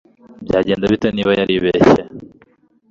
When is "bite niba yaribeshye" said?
0.91-2.01